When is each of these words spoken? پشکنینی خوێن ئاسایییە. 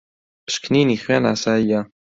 پشکنینی 0.45 0.97
خوێن 1.03 1.23
ئاسایییە. 1.29 1.81